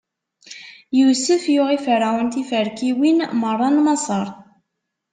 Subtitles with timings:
[0.99, 4.27] Yusef yuɣ i Ferɛun tiferkiwin meṛṛa n Maṣer.